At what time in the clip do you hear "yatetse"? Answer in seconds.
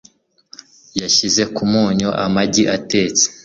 2.69-3.25